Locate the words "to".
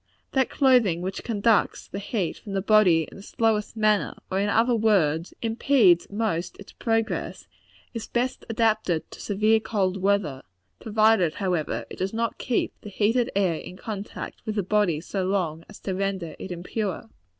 9.11-9.21, 15.81-15.93